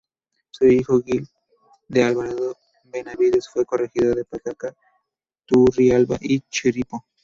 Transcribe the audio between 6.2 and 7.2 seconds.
Chirripó.